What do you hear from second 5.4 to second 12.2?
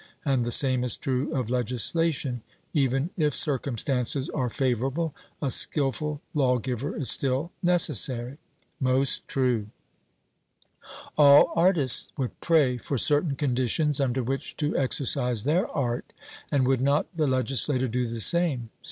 a skilful lawgiver is still necessary. 'Most true.' All artists